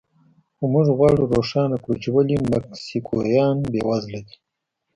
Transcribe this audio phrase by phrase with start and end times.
[0.55, 4.35] خو موږ غواړو روښانه کړو چې ولې مکسیکویان بېوزله دي.